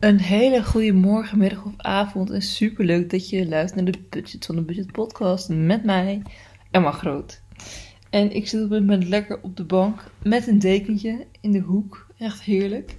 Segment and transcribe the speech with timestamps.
[0.00, 2.30] Een hele goede morgen, middag of avond.
[2.30, 6.22] En super leuk dat je luistert naar de Budget van de Budget Podcast met mij,
[6.70, 7.42] Emma Groot.
[8.10, 11.58] En ik zit op dit moment lekker op de bank met een dekentje in de
[11.58, 12.06] hoek.
[12.18, 12.96] Echt heerlijk.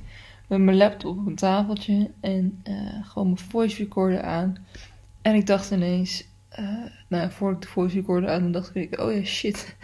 [0.48, 4.65] Met mijn laptop op een tafeltje en uh, gewoon mijn voice recorder aan.
[5.21, 6.27] En ik dacht ineens,
[6.59, 9.75] uh, nou, voor ik de voice recorder aan dacht ik, oh ja, shit.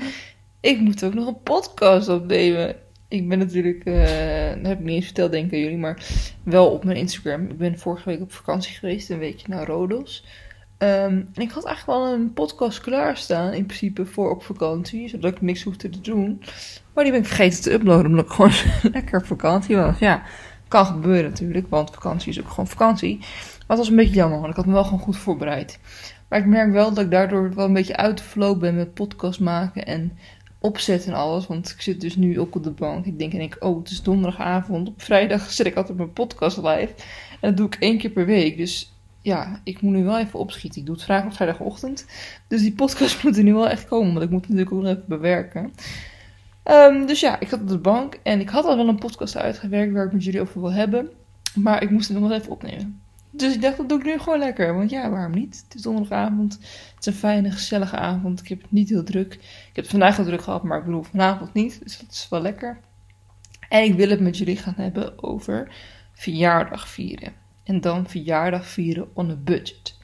[0.60, 2.76] Ik moet ook nog een podcast opnemen
[3.08, 3.96] ik ben natuurlijk, uh,
[4.56, 6.06] dat heb ik niet eens verteld denk ik jullie, maar
[6.44, 7.50] wel op mijn Instagram.
[7.50, 10.26] Ik ben vorige week op vakantie geweest, een weekje naar Rodos.
[10.80, 15.32] Um, en ik had eigenlijk wel een podcast klaarstaan, in principe voor op vakantie, zodat
[15.32, 16.42] ik niks hoefde te doen.
[16.94, 18.52] Maar die ben ik vergeten te uploaden, omdat ik gewoon
[18.94, 20.00] lekker op vakantie was.
[20.00, 20.24] Ja,
[20.68, 23.18] kan gebeuren natuurlijk, want vakantie is ook gewoon vakantie.
[23.18, 25.80] Maar het was een beetje jammer, want ik had me wel gewoon goed voorbereid.
[26.28, 28.94] Maar ik merk wel dat ik daardoor wel een beetje uit de flow ben met
[28.94, 30.18] podcast maken en
[30.60, 31.48] opzet en alles.
[31.48, 33.06] Want ik zit dus nu ook op de bank.
[33.06, 34.88] Ik denk en ik, oh, het is donderdagavond.
[34.88, 36.94] Op vrijdag zet ik altijd mijn podcast live.
[37.40, 38.58] En dat doe ik één keer per week.
[38.58, 40.80] Dus ja, ik moet nu wel even opschieten.
[40.80, 42.06] Ik doe het vrijdag op vrijdagochtend.
[42.48, 44.14] Dus die podcast moet er nu wel echt komen.
[44.14, 45.74] Want ik moet het natuurlijk ook nog even bewerken.
[46.64, 48.20] Um, dus ja, ik zat op de bank.
[48.24, 51.10] En ik had al wel een podcast uitgewerkt waar ik met jullie over wil hebben.
[51.56, 53.02] Maar ik moest het nog wel even opnemen.
[53.38, 54.76] Dus ik dacht, dat doe ik nu gewoon lekker.
[54.76, 55.64] Want ja, waarom niet?
[55.64, 56.54] Het is donderdagavond.
[56.54, 58.40] Het is een fijne, gezellige avond.
[58.40, 59.34] Ik heb het niet heel druk.
[59.70, 61.80] Ik heb vandaag heel druk gehad, maar ik bedoel vanavond niet.
[61.84, 62.80] Dus dat is wel lekker.
[63.70, 65.72] En ik wil het met jullie gaan hebben over
[66.14, 67.34] verjaardag vieren.
[67.64, 69.96] En dan verjaardag vieren on a budget.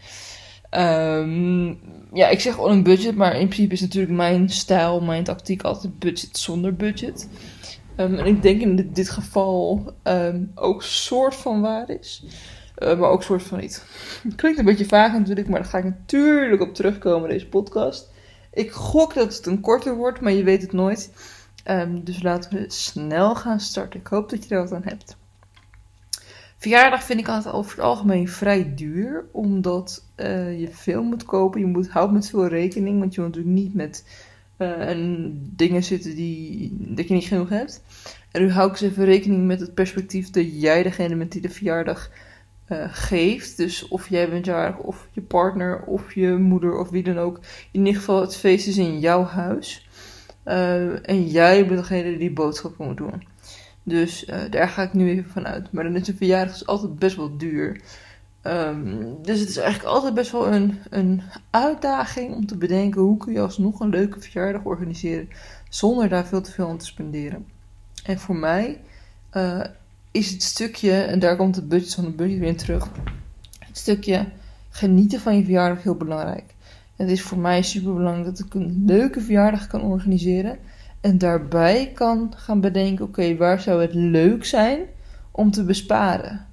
[0.71, 1.79] Um,
[2.13, 5.61] ja, ik zeg on a budget, maar in principe is natuurlijk mijn stijl, mijn tactiek
[5.61, 7.29] altijd budget zonder budget.
[7.97, 12.23] Um, en ik denk in dit, geval um, ook soort van waar is.
[12.83, 13.85] Uh, maar ook soort van niet.
[14.35, 18.11] Klinkt een beetje vaag natuurlijk, maar daar ga ik natuurlijk op terugkomen deze podcast.
[18.53, 21.11] Ik gok dat het een korter wordt, maar je weet het nooit.
[21.69, 23.99] Um, dus laten we snel gaan starten.
[23.99, 25.17] Ik hoop dat je er wat aan hebt.
[26.57, 31.59] Verjaardag vind ik altijd over het algemeen vrij duur, omdat uh, je veel moet kopen.
[31.59, 34.05] Je moet, houdt met veel rekening, want je moet natuurlijk niet met
[34.57, 37.83] uh, dingen zitten die, dat je niet genoeg hebt.
[38.31, 41.41] En nu hou ik eens even rekening met het perspectief dat jij degene bent die
[41.41, 42.09] de verjaardag
[42.69, 43.57] uh, geeft.
[43.57, 47.39] Dus of jij bent jarig, of je partner, of je moeder, of wie dan ook.
[47.71, 49.87] In ieder geval, het feest is in jouw huis.
[50.45, 53.27] Uh, en jij bent degene die boodschappen moet doen.
[53.83, 55.71] Dus uh, daar ga ik nu even van uit.
[55.71, 57.81] Maar dan is een verjaardag dus altijd best wel duur.
[58.43, 63.17] Um, dus het is eigenlijk altijd best wel een, een uitdaging om te bedenken hoe
[63.17, 65.29] kun je alsnog een leuke verjaardag organiseren
[65.69, 67.45] zonder daar veel te veel aan te spenderen.
[68.05, 68.81] En voor mij
[70.13, 72.89] is het stukje, en daar komt het budget van de budget weer in terug.
[73.59, 74.25] Het stukje
[74.69, 76.53] genieten van je verjaardag heel belangrijk.
[76.95, 80.57] Het is voor mij super belangrijk dat ik een leuke verjaardag kan organiseren.
[81.01, 84.79] En daarbij kan gaan bedenken: oké, waar zou het leuk zijn
[85.31, 86.45] om te besparen?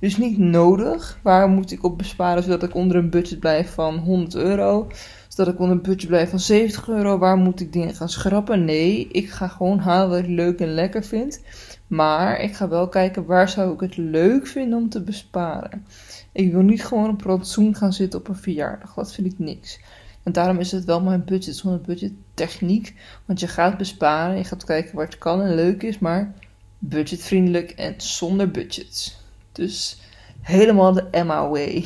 [0.00, 1.18] Dus niet nodig.
[1.22, 4.88] Waar moet ik op besparen zodat ik onder een budget blijf van 100 euro?
[5.38, 7.18] Zodat ik onder een budget blijf van 70 euro?
[7.18, 8.64] Waar moet ik dingen gaan schrappen?
[8.64, 11.40] Nee, ik ga gewoon halen wat ik leuk en lekker vind.
[11.86, 15.86] Maar ik ga wel kijken waar zou ik het leuk vinden om te besparen.
[16.32, 18.94] Ik wil niet gewoon op rantsoen gaan zitten op een verjaardag.
[18.94, 19.80] Dat vind ik niks.
[20.22, 22.94] En daarom is het wel mijn budget zonder budget techniek.
[23.24, 24.36] Want je gaat besparen.
[24.36, 25.98] Je gaat kijken het kan en leuk is.
[25.98, 26.34] Maar
[26.78, 29.20] budgetvriendelijk en zonder budgets.
[29.52, 30.00] Dus
[30.40, 31.84] helemaal de Emma way.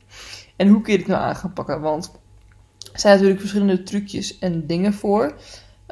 [0.56, 1.80] en hoe kun je dit nou aan gaan pakken?
[1.80, 2.10] Want
[3.00, 5.34] zijn natuurlijk verschillende trucjes en dingen voor.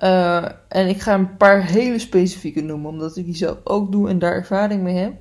[0.03, 4.09] Uh, en ik ga een paar hele specifieke noemen, omdat ik die zelf ook doe
[4.09, 5.13] en daar ervaring mee heb.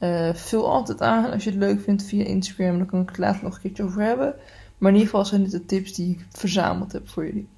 [0.00, 3.18] Uh, vul altijd aan als je het leuk vindt via Instagram, dan kan ik het
[3.18, 4.34] later nog een keertje over hebben.
[4.78, 7.48] Maar in ieder geval zijn dit de tips die ik verzameld heb voor jullie.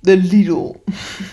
[0.00, 0.74] De Lidl.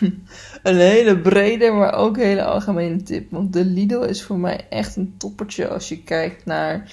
[0.63, 3.31] een hele brede, maar ook hele algemene tip.
[3.31, 6.91] Want de Lidl is voor mij echt een toppertje als je kijkt naar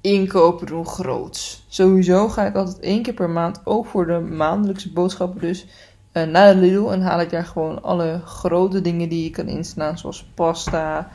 [0.00, 1.64] inkopen doen groots.
[1.68, 5.66] Sowieso ga ik altijd één keer per maand, ook voor de maandelijkse boodschappen dus,
[6.12, 9.46] uh, naar de Lidl en haal ik daar gewoon alle grote dingen die je kan
[9.46, 11.10] inslaan, zoals pasta,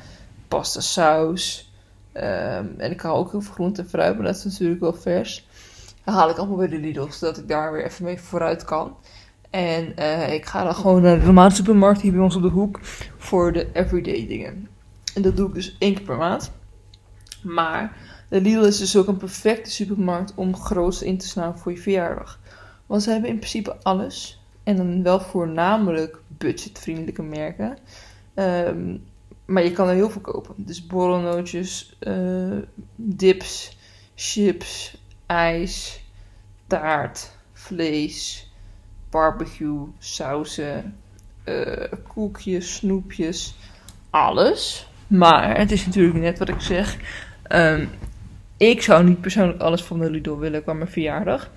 [0.48, 1.74] pasta saus.
[2.14, 4.94] Um, en ik haal ook heel veel groente en fruit, maar dat is natuurlijk wel
[4.94, 5.48] vers.
[6.04, 8.96] Dan haal ik allemaal bij de Lidl, zodat ik daar weer even mee vooruit kan.
[9.50, 12.48] En uh, ik ga dan gewoon naar de normale supermarkt hier bij ons op de
[12.48, 12.80] hoek
[13.18, 14.68] voor de everyday dingen.
[15.14, 16.52] En dat doe ik dus één keer per maand.
[17.44, 17.98] Maar
[18.30, 21.78] de Lidl is dus ook een perfecte supermarkt om groots in te slaan voor je
[21.78, 22.40] verjaardag.
[22.86, 24.44] Want ze hebben in principe alles.
[24.64, 27.78] En dan wel voornamelijk budgetvriendelijke merken.
[28.36, 29.04] Um,
[29.46, 30.54] maar je kan er heel veel kopen.
[30.58, 32.58] Dus borrelnootjes, uh,
[32.96, 33.78] dips,
[34.16, 36.04] chips, ijs,
[36.68, 38.50] taart, vlees,
[39.10, 40.98] barbecue, sauzen,
[41.46, 43.56] uh, koekjes, snoepjes.
[44.10, 44.88] Alles.
[45.08, 46.98] Maar het is natuurlijk net wat ik zeg.
[47.44, 47.86] Ehm,
[48.58, 51.52] ik zou niet persoonlijk alles van de Lidl willen qua mijn verjaardag.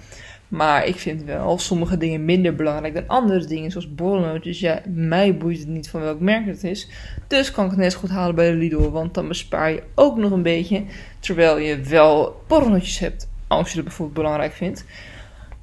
[0.49, 4.61] Maar ik vind wel sommige dingen minder belangrijk dan andere dingen, zoals borrelnootjes.
[4.61, 6.89] Ja, mij boeit het niet van welk merk het is.
[7.27, 10.17] Dus kan ik het net goed halen bij de Lidl, want dan bespaar je ook
[10.17, 10.85] nog een beetje.
[11.21, 14.85] Terwijl je wel borrelnootjes hebt, als je het bijvoorbeeld belangrijk vindt.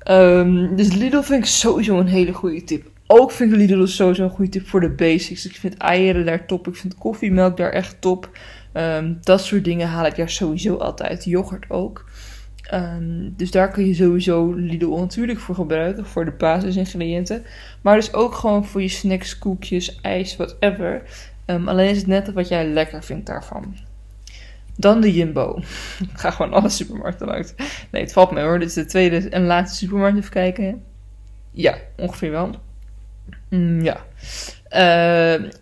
[0.10, 2.90] Um, dus Lidl vind ik sowieso een hele goede tip.
[3.08, 5.46] Ook vind ik Lidl sowieso een goede tip voor de basics.
[5.46, 8.30] Ik vind eieren daar top, ik vind koffiemelk daar echt top.
[8.78, 11.24] Um, dat soort dingen haal ik daar sowieso altijd.
[11.24, 12.06] Yoghurt ook.
[12.74, 17.46] Um, dus daar kun je sowieso Lidl natuurlijk voor gebruiken, voor de basisingrediënten.
[17.82, 21.02] Maar dus ook gewoon voor je snacks, koekjes, ijs, whatever.
[21.46, 23.76] Um, alleen is het net wat jij lekker vindt daarvan.
[24.78, 25.60] Dan de Jumbo.
[26.14, 27.54] Ga gewoon alle supermarkten langs.
[27.92, 28.60] Nee, het valt me hoor.
[28.60, 30.18] Dit is de tweede en laatste supermarkt.
[30.18, 30.84] Even kijken.
[31.52, 32.50] Ja, ongeveer wel.
[33.50, 34.06] Mm, ja.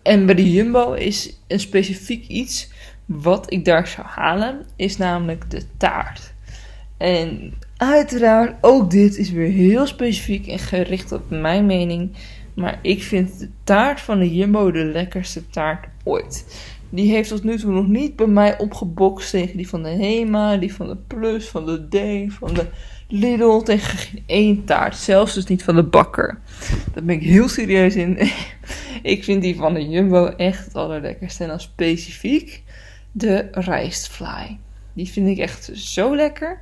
[0.02, 2.72] En bij de Jumbo is een specifiek iets
[3.06, 6.34] wat ik daar zou halen, is namelijk de taart.
[6.96, 12.10] En uiteraard, ook dit is weer heel specifiek en gericht op mijn mening.
[12.54, 16.62] Maar ik vind de taart van de Jumbo de lekkerste taart ooit.
[16.90, 20.56] Die heeft tot nu toe nog niet bij mij opgebokst tegen die van de Hema,
[20.56, 22.66] die van de Plus, van de D, van de
[23.08, 23.58] Lidl.
[23.58, 24.96] Tegen geen één taart.
[24.96, 26.38] Zelfs dus niet van de bakker.
[26.92, 28.18] Daar ben ik heel serieus in.
[29.02, 31.42] ik vind die van de Jumbo echt het allerlekkerste.
[31.42, 32.62] En dan specifiek
[33.16, 34.58] de rijstfly.
[34.92, 36.60] Die vind ik echt zo lekker.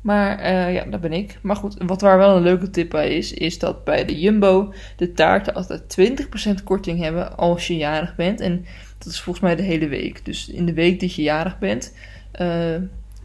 [0.00, 1.38] Maar uh, ja, dat ben ik.
[1.42, 4.72] Maar goed, wat waar wel een leuke tip bij is, is dat bij de Jumbo
[4.96, 5.96] de taarten altijd
[6.60, 8.40] 20% korting hebben als je jarig bent.
[8.40, 8.66] En
[8.98, 10.24] dat is volgens mij de hele week.
[10.24, 11.94] Dus in de week dat je jarig bent.
[12.40, 12.76] Uh,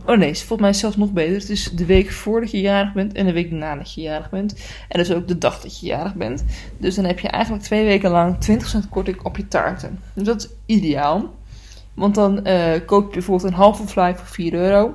[0.06, 1.34] oh nee, volgens mij zelfs nog beter.
[1.34, 4.56] Het is de week voordat je jarig bent en de week nadat je jarig bent.
[4.88, 6.44] En dus ook de dag dat je jarig bent.
[6.78, 8.38] Dus dan heb je eigenlijk twee weken lang
[8.86, 10.00] 20% korting op je taarten.
[10.14, 11.38] Dus dat is ideaal.
[12.00, 14.94] Want dan uh, koop je bijvoorbeeld een halve fly voor 4 euro.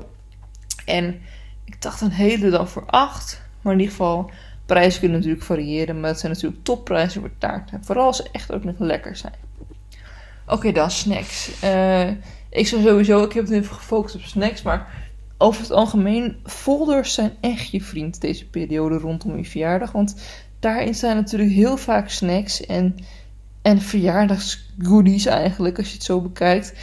[0.85, 1.21] En
[1.65, 3.43] ik dacht een hele dan voor 8.
[3.62, 4.31] Maar in ieder geval,
[4.67, 6.01] prijzen kunnen natuurlijk variëren.
[6.01, 7.85] Maar dat zijn natuurlijk topprijzen voor taarten.
[7.85, 9.35] Vooral als ze echt ook nog lekker zijn.
[10.47, 11.62] Oké, dan snacks.
[11.65, 12.09] Uh,
[12.51, 14.62] ik zou sowieso, ik heb het even gefocust op snacks.
[14.62, 15.09] Maar
[15.39, 19.93] over het algemeen, folders zijn echt je vriend deze periode rondom je verjaardag.
[19.93, 20.17] Want
[20.61, 22.67] daarin staan natuurlijk heel vaak snacks.
[22.67, 22.97] En
[23.64, 26.75] en verjaardagsgoodies eigenlijk, als je het zo bekijkt,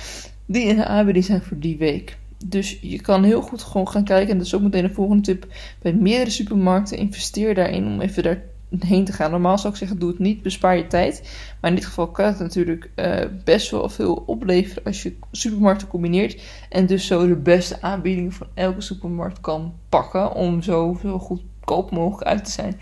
[0.46, 2.18] die in de aanbieding zijn voor die week.
[2.46, 4.32] Dus je kan heel goed gewoon gaan kijken.
[4.32, 5.48] En dat is ook meteen de volgende tip.
[5.82, 8.24] Bij meerdere supermarkten investeer daarin om even
[8.70, 9.32] daarheen te gaan.
[9.32, 11.38] Normaal zou ik zeggen, doe het niet, bespaar je tijd.
[11.62, 15.88] Maar in dit geval kan het natuurlijk uh, best wel veel opleveren als je supermarkten
[15.88, 16.42] combineert.
[16.70, 20.34] En dus zo de beste aanbiedingen van elke supermarkt kan pakken.
[20.34, 22.80] Om zo, zo goedkoop mogelijk uit te zijn.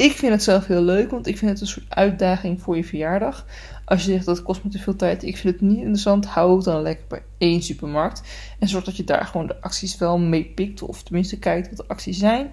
[0.00, 2.84] Ik vind het zelf heel leuk, want ik vind het een soort uitdaging voor je
[2.84, 3.46] verjaardag.
[3.84, 6.56] Als je zegt dat kost me te veel tijd, ik vind het niet interessant, hou
[6.56, 8.22] het dan lekker bij één supermarkt.
[8.58, 11.76] En zorg dat je daar gewoon de acties wel mee pikt, of tenminste kijkt wat
[11.76, 12.52] de acties zijn.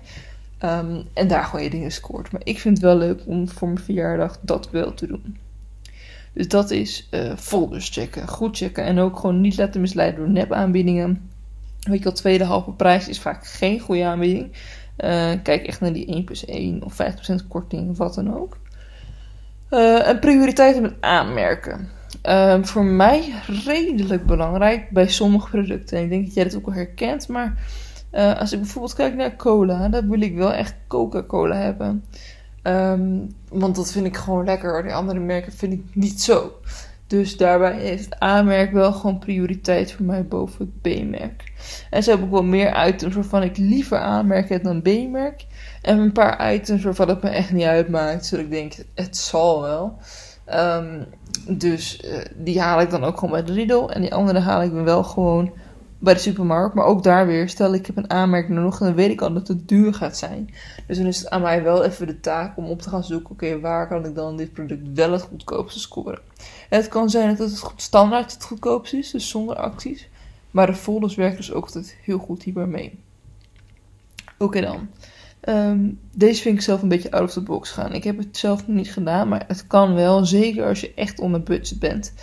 [0.63, 2.31] Um, en daar gewoon je dingen scoort.
[2.31, 5.38] Maar ik vind het wel leuk om voor mijn verjaardag dat wel te doen.
[6.33, 10.29] Dus dat is uh, folders checken, goed checken en ook gewoon niet laten misleiden door
[10.29, 11.29] nepaanbiedingen.
[11.79, 14.51] Weet je tweede halve prijs is vaak geen goede aanbieding.
[14.97, 16.97] Uh, kijk echt naar die 1 plus 1 of
[17.41, 18.57] 5% korting, wat dan ook.
[19.69, 21.89] Uh, en prioriteiten met aanmerken.
[22.23, 23.33] Uh, voor mij
[23.65, 25.97] redelijk belangrijk bij sommige producten.
[25.97, 27.27] En ik denk dat jij dat ook wel herkent.
[27.27, 27.57] Maar
[28.11, 32.04] als ik bijvoorbeeld kijk naar cola, dan wil ik wel echt Coca-Cola hebben.
[32.63, 34.83] Um, want dat vind ik gewoon lekker.
[34.83, 36.51] Die andere merken vind ik niet zo.
[37.07, 41.52] Dus daarbij heeft het A-merk wel gewoon prioriteit voor mij boven het B-merk.
[41.90, 45.45] En zo heb ik wel meer items waarvan ik liever A-merk heb dan B-merk.
[45.81, 48.26] En een paar items waarvan het me echt niet uitmaakt.
[48.26, 49.97] Zodat ik denk, het zal wel.
[50.54, 51.06] Um,
[51.47, 53.87] dus uh, die haal ik dan ook gewoon bij de Lidl.
[53.87, 55.54] En die andere haal ik wel gewoon
[55.99, 56.75] bij de supermarkt.
[56.75, 59.47] Maar ook daar weer, stel ik heb een aanmerking nog, dan weet ik al dat
[59.47, 60.49] het duur gaat zijn.
[60.87, 63.31] Dus dan is het aan mij wel even de taak om op te gaan zoeken,
[63.31, 66.19] oké, waar kan ik dan dit product wel het goedkoopste scoren.
[66.69, 70.09] En het kan zijn dat het standaard het goedkoopste is, dus zonder acties.
[70.51, 72.99] Maar de folders werken dus ook altijd heel goed hierbij mee.
[74.37, 74.87] Oké dan.
[75.49, 77.94] Um, deze vind ik zelf een beetje out of the box gaan.
[77.94, 80.25] Ik heb het zelf nog niet gedaan, maar het kan wel.
[80.25, 82.13] Zeker als je echt onder budget bent.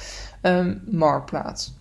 [0.43, 1.75] Um, Marktplaats.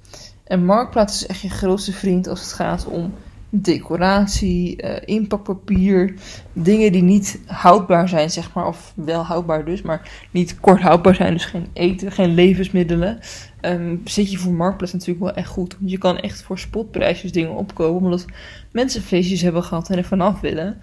[0.44, 3.14] En Marktplaats is echt je grootste vriend als het gaat om
[3.56, 6.14] decoratie, uh, inpakpapier,
[6.54, 11.16] dingen die niet houdbaar zijn, zeg maar, of wel houdbaar dus, maar niet kort houdbaar
[11.16, 13.20] zijn, dus geen eten, geen levensmiddelen,
[13.62, 15.76] um, zit je voor Marktplaats natuurlijk wel echt goed.
[15.80, 18.26] Want je kan echt voor spotprijsjes dingen opkopen, omdat
[18.72, 20.78] mensen feestjes hebben gehad en er vanaf willen.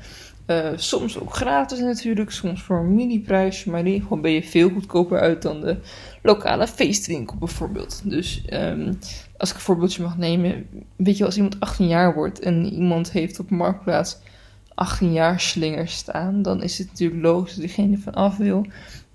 [0.47, 4.43] Uh, soms ook gratis natuurlijk, soms voor een mini-prijsje, maar in ieder geval ben je
[4.43, 5.77] veel goedkoper uit dan de
[6.23, 8.03] lokale feestwinkel bijvoorbeeld.
[8.05, 8.99] Dus um,
[9.41, 10.67] als ik een voorbeeldje mag nemen,
[10.97, 14.19] weet je, als iemand 18 jaar wordt en iemand heeft op Marktplaats
[14.75, 18.67] 18 jaar slingers staan, dan is het natuurlijk logisch dat diegene van af wil.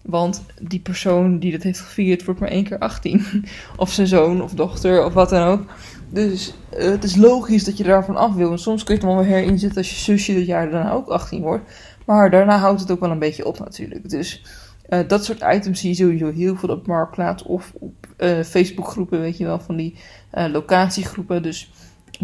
[0.01, 3.25] Want die persoon die dat heeft gevierd wordt maar één keer 18.
[3.77, 5.63] of zijn zoon of dochter of wat dan ook.
[6.09, 8.51] Dus uh, het is logisch dat je daarvan af wil.
[8.51, 11.07] En soms kun je het wel weer herinzetten als je zusje dat jaar daarna ook
[11.07, 11.71] 18 wordt.
[12.05, 14.09] Maar daarna houdt het ook wel een beetje op natuurlijk.
[14.09, 14.43] Dus
[14.89, 19.19] uh, dat soort items zie je sowieso heel veel op Marktplaats of op uh, Facebookgroepen,
[19.19, 19.95] weet je wel, van die
[20.31, 21.43] locatiegroepen.
[21.43, 21.71] Dus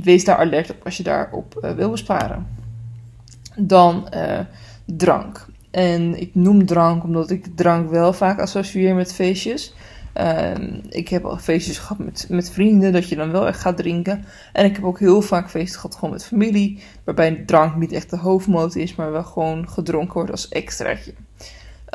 [0.03, 2.47] wees daar alert op als je daarop wil besparen.
[3.55, 4.09] Dan
[4.85, 5.45] drank.
[5.71, 9.73] En ik noem drank omdat ik drank wel vaak associeer met feestjes.
[10.13, 13.77] Um, ik heb al feestjes gehad met, met vrienden, dat je dan wel echt gaat
[13.77, 14.25] drinken.
[14.53, 18.09] En ik heb ook heel vaak feesten gehad gewoon met familie, waarbij drank niet echt
[18.09, 21.13] de hoofdmoot is, maar wel gewoon gedronken wordt als extraatje.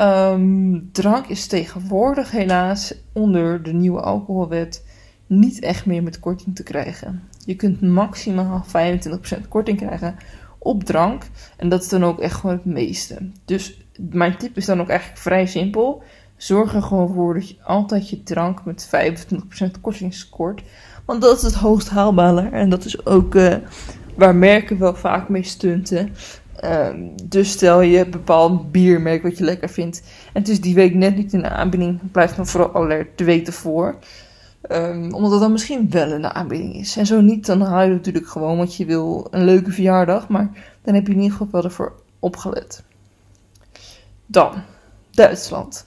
[0.00, 4.84] Um, drank is tegenwoordig helaas onder de nieuwe alcoholwet
[5.26, 7.22] niet echt meer met korting te krijgen.
[7.44, 10.16] Je kunt maximaal 25% korting krijgen
[10.58, 11.22] op drank.
[11.56, 13.30] En dat is dan ook echt gewoon het meeste.
[13.44, 16.02] Dus mijn tip is dan ook eigenlijk vrij simpel.
[16.36, 20.62] Zorg er gewoon voor dat je altijd je drank met 25% korting scoort.
[21.04, 22.48] Want dat is het hoogst haalbare.
[22.48, 23.54] En dat is ook uh,
[24.16, 26.12] waar merken wel vaak mee stunten.
[26.64, 26.88] Uh,
[27.24, 30.02] dus stel je een bepaald biermerk wat je lekker vindt.
[30.32, 32.10] En het is die week net niet in de aanbieding.
[32.12, 33.98] Blijf dan vooral alert de week ervoor.
[34.70, 36.96] Um, omdat het dan misschien wel de aanbieding is.
[36.96, 38.56] En zo niet, dan haal je natuurlijk gewoon.
[38.56, 40.28] Want je wil een leuke verjaardag.
[40.28, 40.50] Maar
[40.82, 42.82] dan heb je in ieder geval wel ervoor opgelet.
[44.26, 44.52] Dan,
[45.10, 45.86] Duitsland.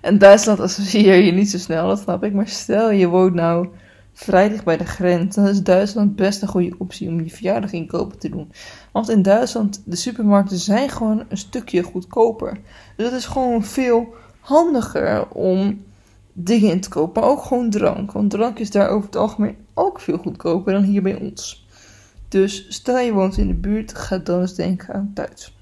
[0.00, 2.32] En Duitsland associeer je niet zo snel, dat snap ik.
[2.32, 3.68] Maar stel je woont nou
[4.12, 7.72] vrij dicht bij de grens, dan is Duitsland best een goede optie om je verjaardag
[7.72, 8.52] inkopen te doen.
[8.92, 12.58] Want in Duitsland, de supermarkten zijn gewoon een stukje goedkoper.
[12.96, 15.84] Dus het is gewoon veel handiger om
[16.32, 18.12] dingen in te kopen, maar ook gewoon drank.
[18.12, 21.66] Want drank is daar over het algemeen ook veel goedkoper dan hier bij ons.
[22.28, 25.59] Dus stel je woont in de buurt, ga dan eens denken aan Duitsland.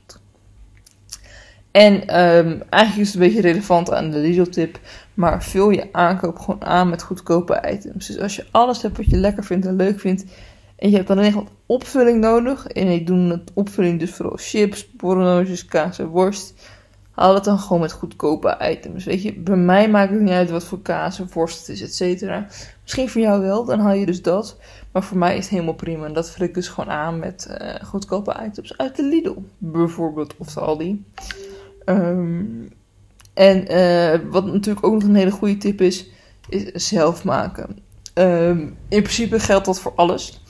[1.71, 4.79] En um, eigenlijk is het een beetje relevant aan de Lidl-tip.
[5.15, 8.07] Maar vul je aankoop gewoon aan met goedkope items.
[8.07, 10.25] Dus als je alles hebt wat je lekker vindt en leuk vindt.
[10.77, 12.67] En je hebt dan alleen wat opvulling nodig.
[12.67, 16.55] En ik doe het opvulling dus vooral chips, borrelnootjes, kaas en worst.
[17.11, 19.05] Haal het dan gewoon met goedkope items.
[19.05, 21.83] Weet je, bij mij maakt het niet uit wat voor kaas of worst het is,
[21.83, 22.47] et cetera.
[22.83, 24.57] Misschien voor jou wel, dan haal je dus dat.
[24.93, 26.07] Maar voor mij is het helemaal prima.
[26.07, 29.35] En dat vul ik dus gewoon aan met uh, goedkope items uit de Lidl.
[29.59, 31.05] Bijvoorbeeld, of de Aldi.
[31.89, 32.69] Um,
[33.35, 36.09] en uh, wat natuurlijk ook nog een hele goede tip is,
[36.49, 37.79] is zelf maken.
[38.15, 40.43] Um, in principe geldt dat voor alles.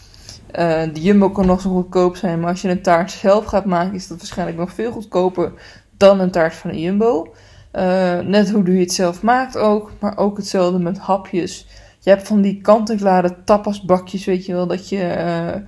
[0.59, 3.64] Uh, de Jumbo kan nog zo goedkoop zijn, maar als je een taart zelf gaat
[3.64, 5.52] maken, is dat waarschijnlijk nog veel goedkoper
[5.97, 7.35] dan een taart van een Jumbo.
[7.73, 11.66] Uh, net hoe je het zelf maakt ook, maar ook hetzelfde met hapjes.
[12.00, 15.62] Je hebt van die kant-en-klare tapasbakjes, weet je wel, dat je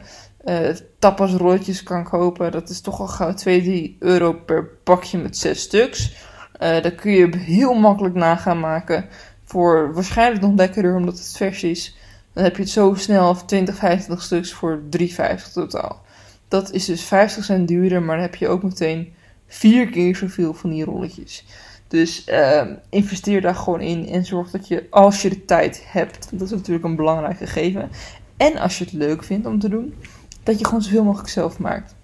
[0.98, 2.52] tapasrolletjes kan kopen.
[2.52, 6.12] Dat is toch al gauw 2, 3 euro per pakje met 6 stuks.
[6.62, 9.08] Uh, dat kun je heel makkelijk na gaan maken.
[9.44, 11.96] Voor waarschijnlijk nog lekkerder omdat het vers is.
[12.32, 16.02] Dan heb je het zo snel 20, 25 stuks voor 3,50 totaal.
[16.48, 19.12] Dat is dus 50 cent duurder, maar dan heb je ook meteen
[19.46, 21.44] vier keer zoveel van die rolletjes.
[21.88, 26.28] Dus uh, investeer daar gewoon in en zorg dat je, als je de tijd hebt,
[26.32, 27.90] dat is natuurlijk een belangrijk gegeven.
[28.36, 29.94] En als je het leuk vindt om te doen,
[30.42, 31.94] dat je gewoon zoveel mogelijk zelf maakt.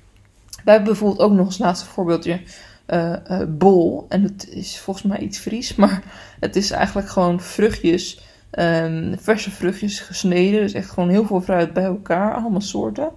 [0.64, 2.40] Wij hebben bijvoorbeeld ook nog als laatste voorbeeldje
[2.86, 4.06] uh, uh, bol.
[4.08, 6.02] En het is volgens mij iets Fries, maar
[6.40, 8.20] het is eigenlijk gewoon vruchtjes,
[8.52, 10.60] um, verse vruchtjes gesneden.
[10.60, 13.10] Dus echt gewoon heel veel fruit bij elkaar, allemaal soorten.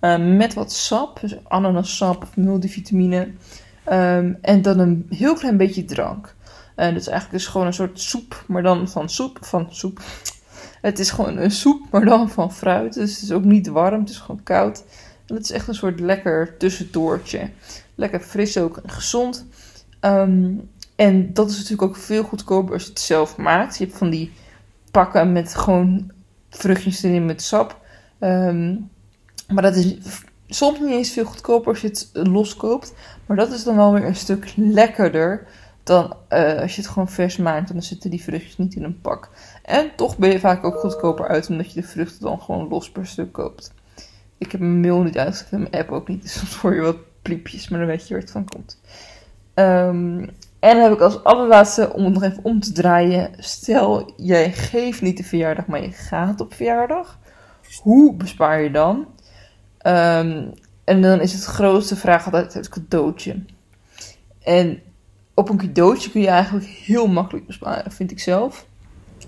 [0.00, 3.28] Um, met wat sap, dus ananassap of multivitamine.
[3.92, 6.34] Um, en dan een heel klein beetje drank.
[6.74, 10.00] En dat is eigenlijk dus gewoon een soort soep, maar dan van soep, van soep.
[10.84, 12.94] Het is gewoon een soep, maar dan van fruit.
[12.94, 14.84] Dus het is ook niet warm, het is gewoon koud.
[15.26, 17.50] En het is echt een soort lekker tussendoortje.
[17.94, 19.46] Lekker fris ook en gezond.
[20.00, 23.78] Um, en dat is natuurlijk ook veel goedkoper als je het zelf maakt.
[23.78, 24.32] Je hebt van die
[24.90, 26.10] pakken met gewoon
[26.50, 27.80] vruchtjes erin met sap.
[28.20, 28.90] Um,
[29.48, 29.96] maar dat is
[30.48, 32.92] soms niet eens veel goedkoper als je het los koopt.
[33.26, 35.46] Maar dat is dan wel weer een stuk lekkerder
[35.84, 37.72] dan uh, als je het gewoon vers maakt.
[37.72, 39.30] Dan zitten die vruchtjes niet in een pak.
[39.62, 42.90] En toch ben je vaak ook goedkoper uit omdat je de vruchten dan gewoon los
[42.90, 43.72] per stuk koopt.
[44.38, 46.22] Ik heb mijn mail niet uitgezet en mijn app ook niet.
[46.22, 48.80] Dus soms hoor je wat pliepjes, maar dan weet je waar het van komt.
[49.54, 53.30] Um, en dan heb ik als allerlaatste, om het nog even om te draaien.
[53.38, 57.18] Stel, jij geeft niet de verjaardag, maar je gaat op verjaardag.
[57.82, 59.06] Hoe bespaar je dan?
[59.86, 60.52] Um,
[60.84, 63.44] En dan is het grootste vraag altijd het cadeautje.
[64.42, 64.82] En
[65.34, 68.66] op een cadeautje kun je eigenlijk heel makkelijk besparen, vind ik zelf.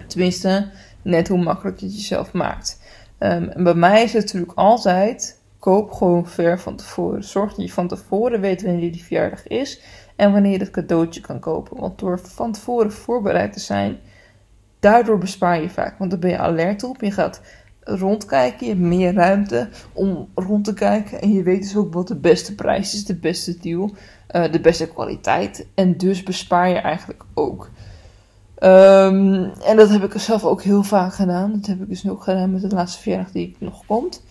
[0.06, 0.70] Tenminste,
[1.02, 2.80] net hoe makkelijk je het jezelf maakt.
[3.18, 7.24] Ehm, en bij mij is het natuurlijk altijd: koop gewoon ver van tevoren.
[7.24, 9.80] Zorg dat je van tevoren weet wanneer die verjaardag is
[10.16, 11.80] en wanneer je het cadeautje kan kopen.
[11.80, 13.98] Want door van tevoren voorbereid te zijn,
[14.80, 15.98] daardoor bespaar je vaak.
[15.98, 17.00] Want dan ben je alert op.
[17.00, 17.40] Je gaat
[17.86, 21.20] rondkijken, je hebt meer ruimte om rond te kijken.
[21.20, 23.90] En je weet dus ook wat de beste prijs is, de beste deal,
[24.36, 25.66] uh, de beste kwaliteit.
[25.74, 27.70] En dus bespaar je eigenlijk ook.
[28.62, 31.52] Um, en dat heb ik zelf ook heel vaak gedaan.
[31.52, 34.22] Dat heb ik dus ook gedaan met de laatste verjaardag die nog komt.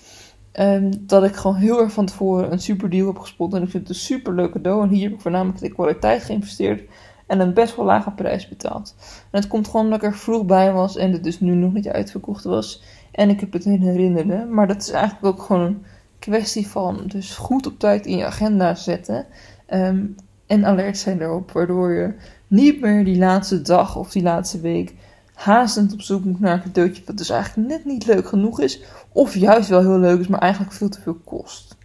[0.59, 3.53] Um, dat ik gewoon heel erg van tevoren een super deal heb gespot.
[3.53, 4.83] En ik vind het een super leuk cadeau.
[4.83, 6.89] En hier heb ik voornamelijk de kwaliteit geïnvesteerd.
[7.27, 8.95] En een best wel lage prijs betaald.
[9.31, 10.97] En het komt gewoon omdat ik er vroeg bij was.
[10.97, 12.83] En het dus nu nog niet uitverkocht was.
[13.15, 14.45] En ik heb het niet herinnerde.
[14.45, 15.85] Maar dat is eigenlijk ook gewoon een
[16.19, 19.25] kwestie van dus goed op tijd in je agenda zetten.
[19.73, 20.15] Um,
[20.47, 21.51] en alert zijn erop.
[21.51, 22.13] Waardoor je
[22.47, 24.93] niet meer die laatste dag of die laatste week
[25.33, 28.81] haastend op zoek moet naar een cadeautje wat dus eigenlijk net niet leuk genoeg is.
[29.11, 31.77] Of juist wel heel leuk is, maar eigenlijk veel te veel kost.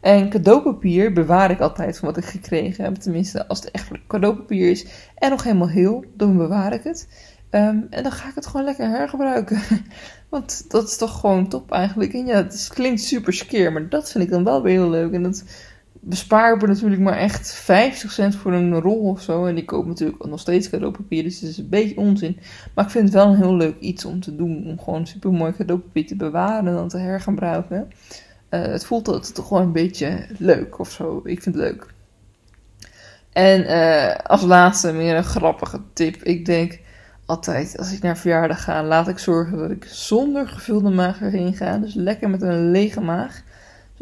[0.00, 2.94] En cadeaupapier bewaar ik altijd van wat ik gekregen heb.
[2.94, 7.08] Tenminste, als het echt cadeaupapier is en nog helemaal heel, dan bewaar ik het.
[7.54, 9.60] Um, en dan ga ik het gewoon lekker hergebruiken.
[10.28, 12.12] Want dat is toch gewoon top eigenlijk.
[12.12, 15.12] En ja, het klinkt super skeer, maar dat vind ik dan wel weer heel leuk.
[15.12, 15.44] En dat
[16.04, 19.46] bespaar ik natuurlijk maar echt 50 cent voor een rol of zo.
[19.46, 22.38] En die koop natuurlijk nog steeds cadeaupapier, dus het is een beetje onzin.
[22.74, 24.64] Maar ik vind het wel een heel leuk iets om te doen.
[24.66, 27.90] Om gewoon super mooi cadeaupapier te bewaren en dan te hergebruiken.
[28.50, 31.20] Uh, het voelt altijd toch gewoon een beetje leuk of zo.
[31.24, 31.86] Ik vind het leuk.
[33.32, 36.22] En uh, als laatste meer een grappige tip.
[36.22, 36.80] Ik denk
[37.26, 41.54] altijd als ik naar verjaardag ga, laat ik zorgen dat ik zonder gevulde maag erheen
[41.54, 41.78] ga.
[41.78, 43.42] Dus lekker met een lege maag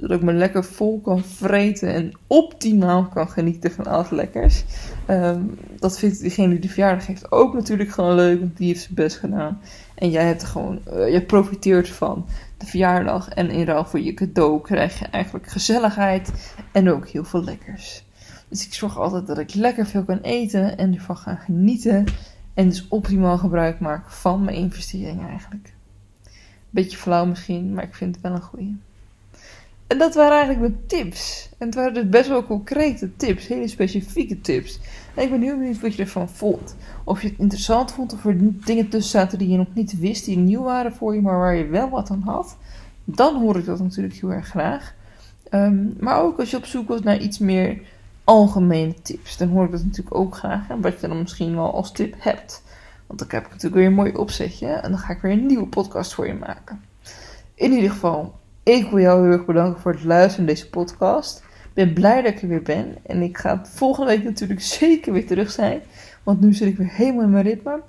[0.00, 4.64] zodat ik me lekker vol kan vreten en optimaal kan genieten van alles lekkers.
[5.08, 8.82] Um, dat vindt diegene die de verjaardag heeft ook natuurlijk gewoon leuk, want die heeft
[8.82, 9.60] zijn best gedaan.
[9.94, 13.28] En jij hebt gewoon, uh, je profiteert van de verjaardag.
[13.28, 18.04] En in ruil voor je cadeau krijg je eigenlijk gezelligheid en ook heel veel lekkers.
[18.48, 22.04] Dus ik zorg altijd dat ik lekker veel kan eten en ervan ga genieten.
[22.60, 25.72] En dus optimaal gebruik maken van mijn investering eigenlijk.
[26.70, 28.76] Beetje flauw misschien, maar ik vind het wel een goeie.
[29.86, 31.48] En dat waren eigenlijk mijn tips.
[31.58, 34.80] En het waren dus best wel concrete tips, hele specifieke tips.
[35.14, 36.76] En ik ben heel benieuwd wat je ervan vond.
[37.04, 40.24] Of je het interessant vond, of er dingen tussen zaten die je nog niet wist,
[40.24, 42.56] die nieuw waren voor je, maar waar je wel wat aan had.
[43.04, 44.94] Dan hoor ik dat natuurlijk heel erg graag.
[45.50, 47.80] Um, maar ook als je op zoek was naar iets meer
[48.30, 50.68] algemene tips, dan hoor ik dat natuurlijk ook graag.
[50.68, 52.62] En wat je dan misschien wel als tip hebt.
[53.06, 55.46] Want dan heb ik natuurlijk weer een mooi opzetje en dan ga ik weer een
[55.46, 56.84] nieuwe podcast voor je maken.
[57.54, 61.38] In ieder geval, ik wil jou heel erg bedanken voor het luisteren naar deze podcast.
[61.38, 62.96] Ik ben blij dat ik er weer ben.
[63.06, 65.80] En ik ga volgende week natuurlijk zeker weer terug zijn.
[66.22, 67.80] Want nu zit ik weer helemaal in mijn ritme.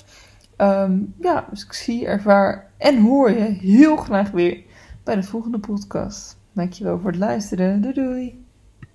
[0.57, 4.63] Um, ja, dus ik zie, ervaar en hoor je heel graag weer
[5.03, 6.37] bij de volgende podcast.
[6.53, 7.81] Dankjewel voor het luisteren.
[7.81, 8.40] Doei doei.